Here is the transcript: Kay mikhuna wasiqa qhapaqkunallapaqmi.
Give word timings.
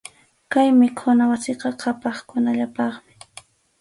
Kay 0.53 0.69
mikhuna 0.79 1.23
wasiqa 1.31 1.69
qhapaqkunallapaqmi. 1.81 3.13